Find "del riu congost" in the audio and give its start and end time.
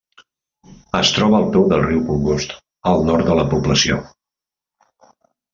1.73-2.57